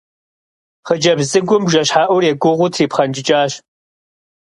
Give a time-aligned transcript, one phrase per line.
[0.87, 3.51] Хъыджэбз цӀыкӀум бжэщхьэӀур егугъуу трипхъэнкӀыкӀащ.